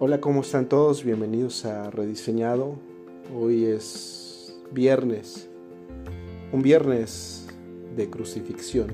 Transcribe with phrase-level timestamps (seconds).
[0.00, 1.04] Hola, ¿cómo están todos?
[1.04, 2.74] Bienvenidos a Rediseñado.
[3.32, 5.48] Hoy es viernes,
[6.52, 7.46] un viernes
[7.94, 8.88] de crucifixión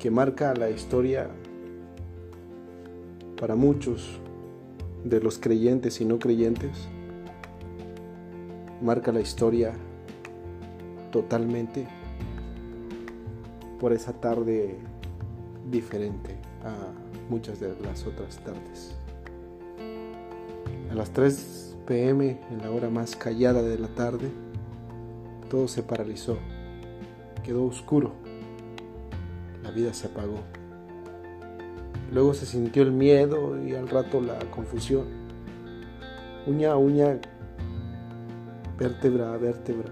[0.00, 1.30] que marca la historia
[3.40, 4.18] para muchos
[5.04, 6.88] de los creyentes y no creyentes.
[8.82, 9.74] Marca la historia
[11.12, 11.86] totalmente
[13.78, 14.76] por esa tarde
[15.70, 16.74] diferente a
[17.30, 18.96] muchas de las otras tardes.
[20.94, 24.30] A las 3 pm, en la hora más callada de la tarde,
[25.50, 26.38] todo se paralizó,
[27.42, 28.12] quedó oscuro,
[29.64, 30.38] la vida se apagó.
[32.12, 35.06] Luego se sintió el miedo y al rato la confusión.
[36.46, 37.20] Uña a uña,
[38.78, 39.90] vértebra a vértebra.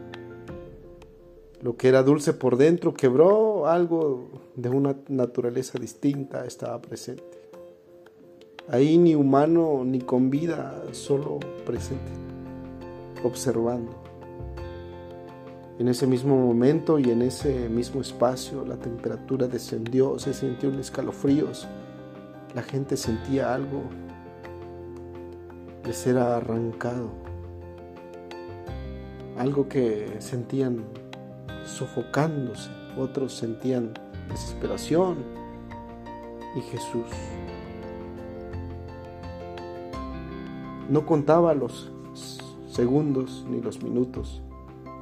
[1.63, 7.42] Lo que era dulce por dentro quebró, algo de una naturaleza distinta estaba presente.
[8.69, 12.13] Ahí ni humano ni con vida, solo presente,
[13.25, 13.93] observando.
[15.79, 20.79] En ese mismo momento y en ese mismo espacio la temperatura descendió, se sintió un
[20.79, 21.67] escalofríos,
[22.55, 23.83] la gente sentía algo
[25.83, 27.11] de ser arrancado,
[29.39, 30.85] algo que sentían
[31.65, 33.93] sofocándose, otros sentían
[34.29, 35.17] desesperación
[36.55, 37.07] y Jesús
[40.93, 41.91] No contaba los
[42.69, 44.43] segundos ni los minutos,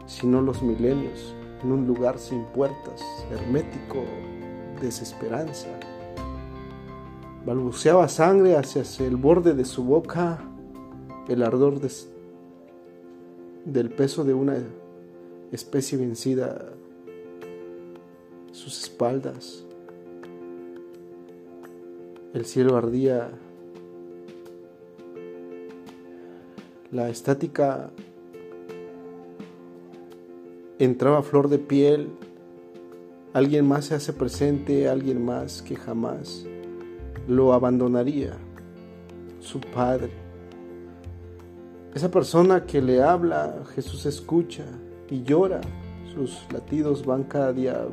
[0.07, 3.03] sino los milenios en un lugar sin puertas,
[3.33, 4.05] hermético,
[4.81, 5.67] desesperanza.
[7.45, 10.39] Balbuceaba sangre hacia el borde de su boca,
[11.27, 11.81] el ardor
[13.65, 14.59] del peso de una
[15.51, 16.67] especie vencida,
[18.53, 19.65] sus espaldas.
[22.33, 23.33] El cielo ardía
[26.93, 27.93] La estática
[30.81, 32.09] entraba a flor de piel,
[33.33, 36.45] alguien más se hace presente, alguien más que jamás
[37.29, 38.33] lo abandonaría,
[39.39, 40.11] su padre.
[41.95, 44.65] Esa persona que le habla, Jesús escucha
[45.09, 45.61] y llora,
[46.13, 47.87] sus latidos van cada día,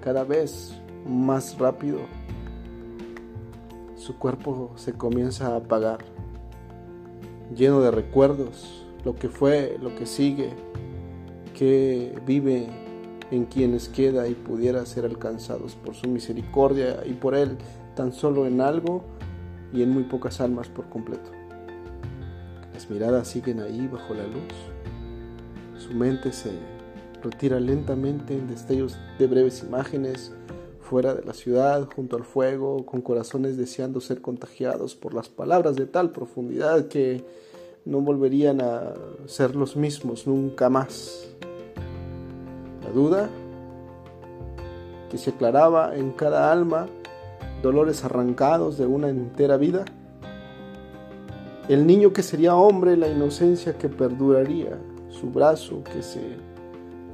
[0.00, 1.98] cada vez más rápido,
[3.96, 5.98] su cuerpo se comienza a apagar
[7.54, 10.50] lleno de recuerdos, lo que fue, lo que sigue,
[11.54, 12.68] que vive
[13.30, 17.56] en quienes queda y pudiera ser alcanzados por su misericordia y por Él
[17.96, 19.02] tan solo en algo
[19.72, 21.30] y en muy pocas almas por completo.
[22.74, 24.52] Las miradas siguen ahí bajo la luz.
[25.78, 26.52] Su mente se
[27.22, 30.32] retira lentamente en destellos de breves imágenes
[30.92, 35.74] fuera de la ciudad, junto al fuego, con corazones deseando ser contagiados por las palabras
[35.74, 37.24] de tal profundidad que
[37.86, 38.92] no volverían a
[39.24, 41.30] ser los mismos nunca más.
[42.84, 43.30] La duda
[45.10, 46.88] que se aclaraba en cada alma,
[47.62, 49.86] dolores arrancados de una entera vida,
[51.70, 56.20] el niño que sería hombre, la inocencia que perduraría, su brazo que se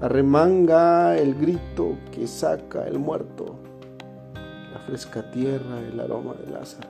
[0.01, 3.68] arremanga, el grito que saca el muerto
[4.87, 6.89] fresca tierra, el aroma de Lázaro.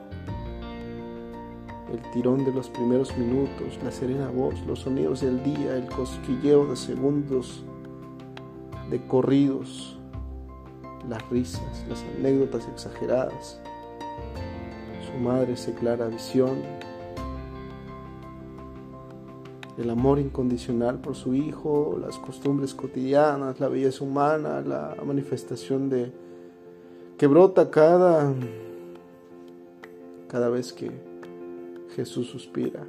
[1.91, 6.67] El tirón de los primeros minutos, la serena voz, los sonidos del día, el cosquilleo
[6.67, 7.63] de segundos
[8.89, 9.97] de corridos,
[11.07, 13.59] las risas, las anécdotas exageradas,
[15.11, 16.61] su madre se clara visión,
[19.77, 26.28] el amor incondicional por su hijo, las costumbres cotidianas, la belleza humana, la manifestación de
[27.19, 28.33] que brota cada,
[30.29, 30.89] cada vez que
[31.93, 32.87] Jesús suspira.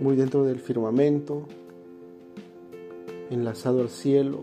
[0.00, 1.44] Muy dentro del firmamento,
[3.30, 4.42] enlazado al cielo,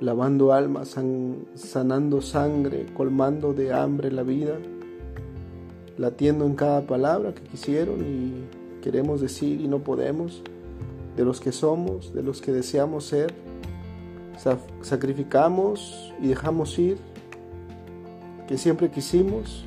[0.00, 0.98] lavando almas,
[1.54, 4.58] sanando sangre, colmando de hambre la vida,
[5.96, 10.42] latiendo en cada palabra que quisieron y queremos decir y no podemos,
[11.16, 13.49] de los que somos, de los que deseamos ser
[14.82, 16.98] sacrificamos y dejamos ir
[18.46, 19.64] que siempre quisimos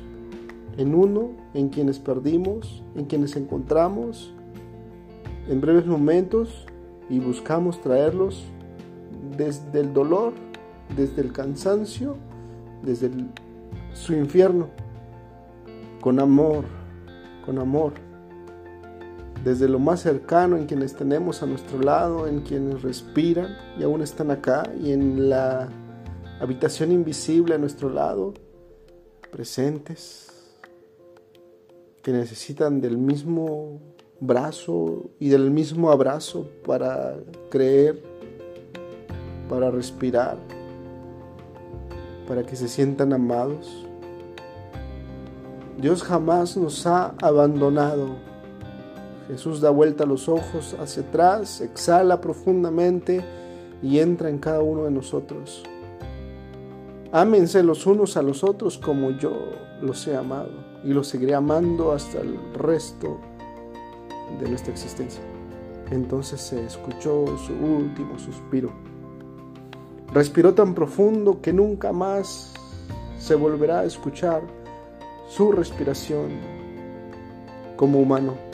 [0.76, 4.34] en uno, en quienes perdimos, en quienes encontramos
[5.48, 6.66] en breves momentos
[7.08, 8.44] y buscamos traerlos
[9.36, 10.32] desde el dolor,
[10.96, 12.16] desde el cansancio,
[12.82, 13.10] desde
[13.92, 14.68] su infierno,
[16.00, 16.64] con amor,
[17.44, 17.92] con amor
[19.44, 24.00] desde lo más cercano, en quienes tenemos a nuestro lado, en quienes respiran y aún
[24.00, 25.68] están acá, y en la
[26.40, 28.32] habitación invisible a nuestro lado,
[29.30, 30.30] presentes,
[32.02, 33.80] que necesitan del mismo
[34.18, 37.16] brazo y del mismo abrazo para
[37.50, 38.02] creer,
[39.48, 40.38] para respirar,
[42.26, 43.86] para que se sientan amados.
[45.78, 48.33] Dios jamás nos ha abandonado.
[49.28, 53.24] Jesús da vuelta los ojos hacia atrás, exhala profundamente
[53.82, 55.62] y entra en cada uno de nosotros.
[57.12, 59.32] Ámense los unos a los otros como yo
[59.80, 60.50] los he amado
[60.82, 63.18] y los seguiré amando hasta el resto
[64.40, 65.22] de nuestra existencia.
[65.90, 68.72] Entonces se escuchó su último suspiro.
[70.12, 72.52] Respiró tan profundo que nunca más
[73.18, 74.42] se volverá a escuchar
[75.28, 76.30] su respiración
[77.76, 78.53] como humano.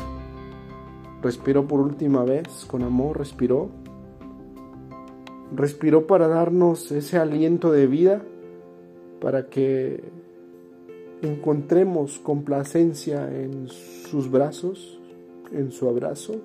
[1.22, 3.68] Respiró por última vez, con amor respiró.
[5.54, 8.22] Respiró para darnos ese aliento de vida,
[9.20, 10.02] para que
[11.22, 14.98] encontremos complacencia en sus brazos,
[15.52, 16.36] en su abrazo,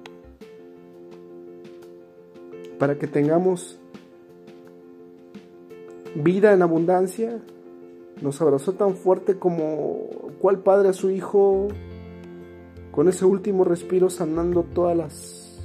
[2.78, 3.80] para que tengamos
[6.16, 7.40] vida en abundancia.
[8.22, 10.08] Nos abrazó tan fuerte como
[10.42, 11.68] cual padre a su hijo,
[12.96, 15.60] con ese último respiro sanando todas las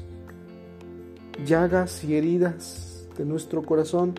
[1.46, 4.14] llagas y heridas de nuestro corazón,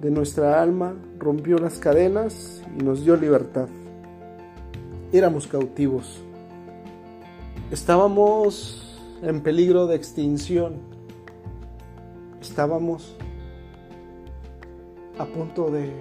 [0.00, 3.68] de nuestra alma, rompió las cadenas y nos dio libertad.
[5.10, 6.22] Éramos cautivos
[7.70, 8.82] Estábamos
[9.20, 10.76] en peligro de extinción.
[12.40, 13.14] Estábamos
[15.18, 15.92] a punto de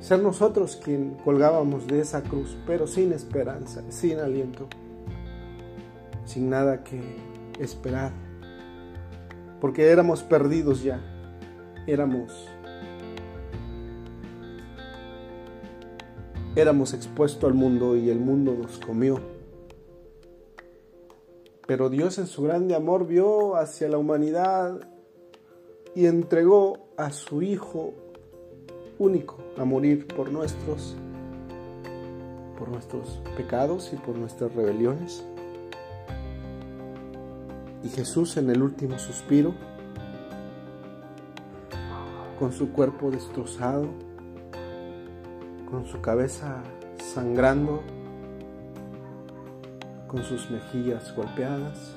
[0.00, 4.68] ser nosotros quien colgábamos de esa cruz, pero sin esperanza, sin aliento,
[6.28, 7.00] sin nada que
[7.58, 8.12] esperar,
[9.62, 11.00] porque éramos perdidos ya,
[11.86, 12.48] éramos
[16.54, 19.20] éramos expuestos al mundo y el mundo nos comió.
[21.66, 24.80] Pero Dios en su grande amor vio hacia la humanidad
[25.94, 27.94] y entregó a su Hijo
[28.98, 30.94] único a morir por nuestros
[32.58, 35.24] por nuestros pecados y por nuestras rebeliones.
[37.82, 39.54] Y Jesús en el último suspiro,
[42.38, 43.88] con su cuerpo destrozado,
[45.70, 46.62] con su cabeza
[47.14, 47.82] sangrando,
[50.06, 51.94] con sus mejillas golpeadas,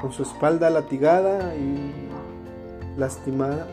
[0.00, 2.08] con su espalda latigada y
[2.96, 3.66] lastimada,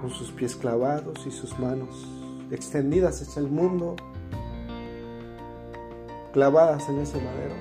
[0.00, 2.06] con sus pies clavados y sus manos
[2.50, 3.96] extendidas hacia el mundo,
[6.32, 7.54] clavadas en ese madero,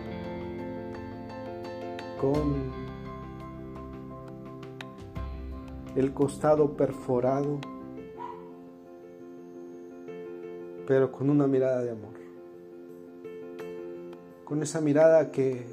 [2.20, 2.56] con
[5.96, 7.60] el costado perforado,
[10.88, 12.14] pero con una mirada de amor.
[14.44, 15.66] Con esa mirada que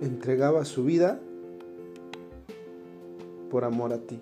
[0.00, 1.20] entregaba su vida
[3.50, 4.20] por amor a ti,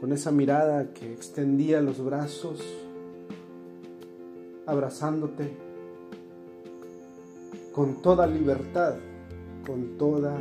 [0.00, 2.64] con esa mirada que extendía los brazos
[4.66, 5.50] abrazándote
[7.72, 8.94] con toda libertad,
[9.66, 10.36] con toda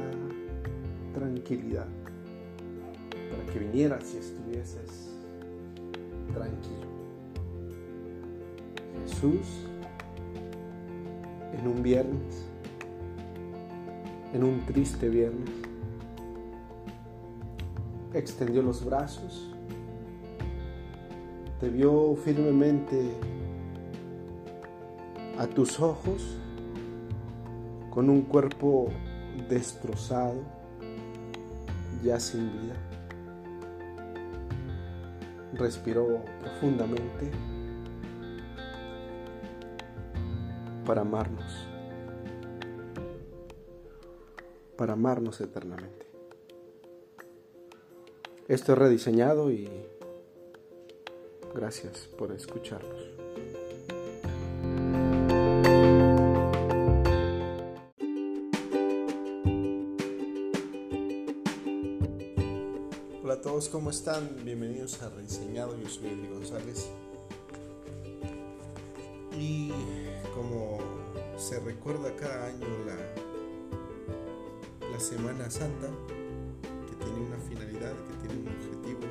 [1.14, 1.88] tranquilidad,
[3.32, 5.12] para que vinieras y estuvieses
[6.34, 6.88] tranquilo.
[9.04, 9.68] Jesús
[11.58, 12.46] en un viernes,
[14.34, 15.50] en un triste viernes.
[18.14, 19.54] Extendió los brazos,
[21.60, 23.12] te vio firmemente
[25.38, 26.38] a tus ojos
[27.98, 28.90] con un cuerpo
[29.50, 30.36] destrozado,
[32.04, 32.76] ya sin vida.
[35.54, 37.32] Respiró profundamente
[40.86, 41.68] para amarnos,
[44.78, 46.06] para amarnos eternamente.
[48.48, 49.68] Esto es rediseñado y
[51.56, 53.27] gracias por escucharnos.
[63.68, 64.46] Hola a todos, ¿cómo están?
[64.46, 66.90] Bienvenidos a Rediseñado, yo soy Edwin González.
[69.38, 69.72] Y
[70.34, 70.80] como
[71.38, 72.96] se recuerda cada año la,
[74.90, 75.90] la Semana Santa,
[76.62, 79.02] que tiene una finalidad, que tiene un objetivo,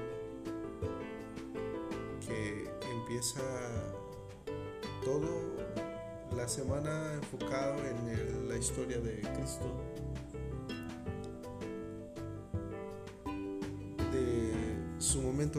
[2.26, 3.42] que empieza
[5.04, 5.28] todo
[6.34, 9.66] la semana enfocado en la historia de Cristo,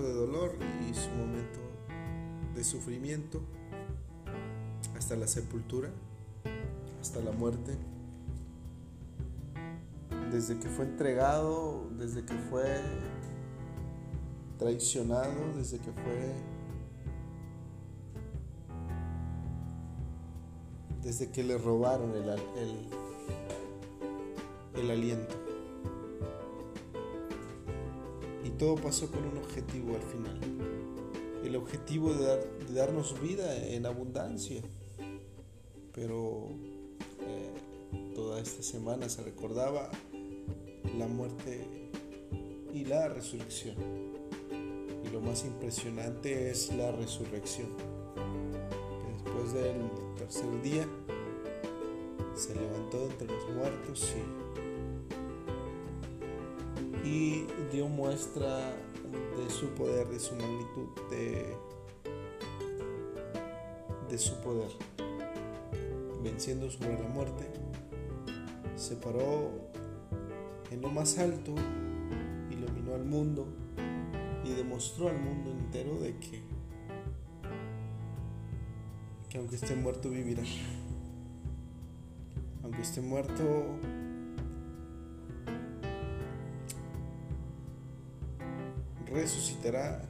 [0.02, 0.56] de dolor
[0.90, 1.60] y su momento
[2.56, 3.42] de sufrimiento
[4.98, 5.90] hasta la sepultura,
[7.00, 7.78] hasta la muerte.
[10.32, 12.82] Desde que fue entregado, desde que fue
[14.58, 16.34] traicionado, desde que fue...
[21.04, 22.90] Desde que le robaron el, el,
[24.82, 25.47] el aliento.
[28.58, 30.40] Todo pasó con un objetivo al final.
[31.44, 34.62] El objetivo de, darnos vida en abundancia.
[35.94, 36.50] Pero
[37.22, 39.90] eh, toda esta semana se recordaba
[40.98, 41.66] la muerte
[42.74, 43.76] y la resurrección.
[45.06, 47.70] Y lo más impresionante es la resurrección.
[49.24, 50.88] Después del tercer día
[52.36, 54.47] se levantó entre los muertos y,
[57.08, 58.74] y dio muestra
[59.38, 61.56] de su poder, de su magnitud, de,
[64.10, 64.70] de su poder.
[66.22, 67.46] Venciendo sobre la muerte,
[68.76, 69.52] se paró
[70.72, 71.56] en lo más alto,
[72.52, 73.48] iluminó al mundo
[74.44, 76.42] y demostró al mundo entero de que,
[79.30, 80.44] que aunque esté muerto vivirá.
[82.64, 83.44] Aunque esté muerto
[89.12, 90.02] resucitará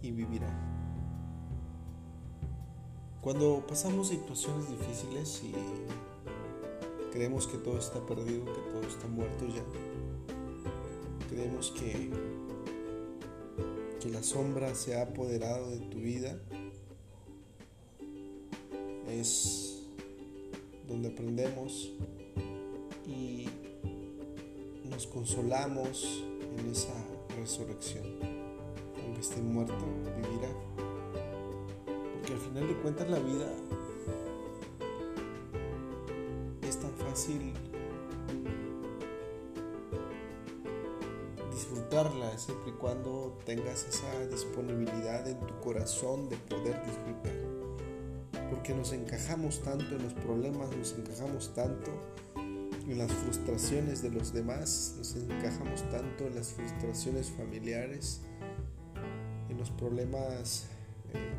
[0.00, 0.48] y vivirá.
[3.20, 5.52] Cuando pasamos situaciones difíciles y
[7.12, 9.62] creemos que todo está perdido, que todo está muerto ya,
[11.28, 12.10] creemos que,
[14.00, 16.36] que la sombra se ha apoderado de tu vida,
[19.08, 19.84] es
[20.88, 21.92] donde aprendemos
[23.06, 23.46] y
[24.90, 26.24] nos consolamos
[26.58, 28.04] en esa resurrección.
[29.02, 29.74] Aunque esté muerto,
[30.16, 30.48] vivirá.
[32.14, 33.52] Porque al final de cuentas la vida
[36.62, 37.52] es tan fácil
[41.50, 48.50] disfrutarla siempre y cuando tengas esa disponibilidad en tu corazón de poder disfrutar.
[48.50, 51.90] Porque nos encajamos tanto en los problemas, nos encajamos tanto
[52.88, 58.22] en las frustraciones de los demás, nos encajamos tanto en las frustraciones familiares,
[59.48, 60.66] en los problemas
[61.12, 61.32] eh,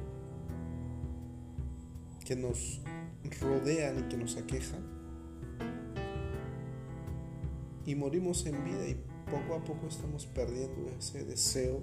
[2.26, 2.82] que nos
[3.42, 4.82] rodean y que nos aquejan.
[7.86, 8.96] Y morimos en vida y
[9.30, 11.82] poco a poco estamos perdiendo ese deseo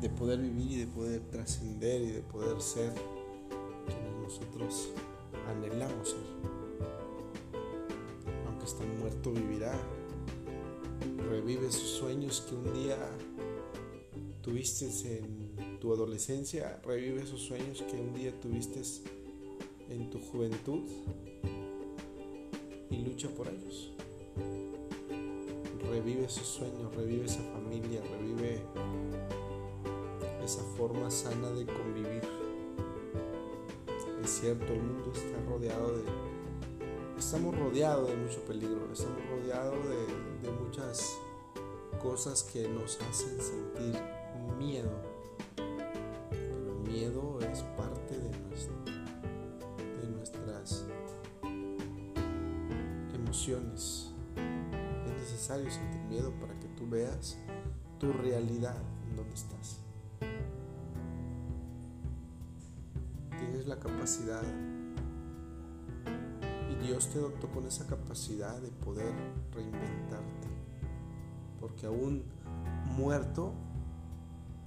[0.00, 2.92] de poder vivir y de poder trascender y de poder ser
[3.86, 4.92] quienes nosotros
[5.48, 6.61] anhelamos ser
[8.72, 9.78] está muerto vivirá.
[11.28, 12.96] Revive sus sueños que un día
[14.40, 14.86] tuviste
[15.18, 18.80] en tu adolescencia, revive esos sueños que un día tuviste
[19.90, 20.88] en tu juventud
[22.90, 23.92] y lucha por ellos.
[25.90, 28.62] Revive esos sueños, revive esa familia, revive
[30.42, 32.22] esa forma sana de convivir.
[34.24, 36.31] Es cierto, el mundo está rodeado de
[37.24, 39.78] estamos rodeados de mucho peligro, estamos rodeados
[40.42, 41.16] de, muchas
[42.02, 44.02] cosas que nos hacen sentir
[44.58, 44.90] miedo.
[46.30, 48.28] Pero el miedo es parte de,
[50.00, 50.84] de nuestras
[53.14, 54.10] emociones.
[55.06, 57.38] Es necesario sentir miedo para que tú veas
[58.00, 59.78] tu realidad en donde estás.
[63.38, 64.42] Tienes la capacidad
[66.82, 69.12] Dios te dotó con esa capacidad de poder
[69.54, 70.48] reinventarte.
[71.60, 72.24] Porque aún
[72.96, 73.52] muerto,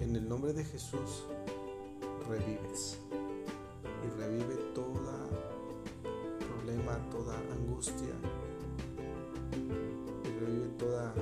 [0.00, 1.24] en el nombre de Jesús,
[2.26, 2.98] revives.
[4.04, 5.26] Y revive toda
[6.38, 8.14] problema, toda angustia.
[10.24, 11.12] Y revive toda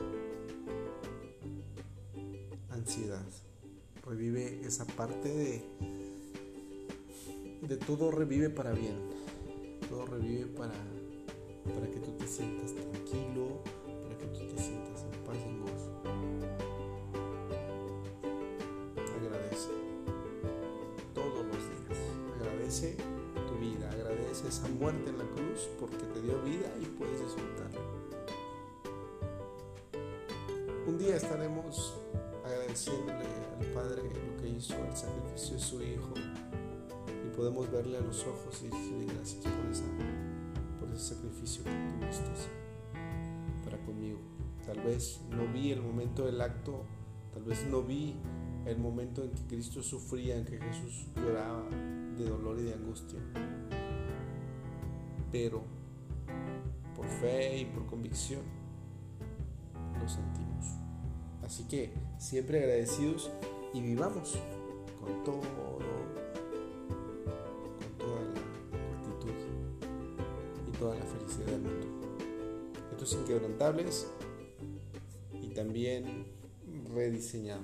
[2.71, 3.27] ansiedad.
[4.07, 5.65] Revive esa parte de,
[7.63, 9.14] de todo revive para bien
[10.57, 10.75] para,
[11.75, 13.61] para que tú te sientas tranquilo,
[14.03, 15.91] para que tú te sientas en paz y en gozo.
[19.21, 19.71] Agradece
[21.15, 21.99] todos los días.
[22.41, 22.97] Agradece
[23.49, 27.81] tu vida, agradece esa muerte en la cruz porque te dio vida y puedes disfrutarla.
[30.87, 31.95] Un día estaremos
[32.45, 33.27] agradeciéndole
[33.59, 36.15] al Padre lo que hizo, el sacrificio de su Hijo
[37.35, 39.85] podemos verle a los ojos y decirle gracias por, esa,
[40.95, 42.31] ese sacrificio que tuviste
[43.65, 44.19] para conmigo.
[44.65, 46.85] Tal vez no vi el momento del acto,
[47.33, 48.15] tal vez no vi
[48.67, 51.69] el momento en que Cristo sufría, en que Jesús lloraba
[52.17, 53.21] de dolor y de angustia.
[55.31, 55.63] Pero
[56.97, 58.43] por fe y por convicción
[60.01, 60.65] lo sentimos.
[61.43, 63.31] Así que siempre agradecidos
[63.75, 64.39] y vivamos
[65.01, 65.43] con todo,
[70.85, 71.87] toda la felicidad del mundo.
[72.93, 74.07] Estos inquebrantables
[75.41, 76.27] y también
[76.95, 77.63] rediseñado.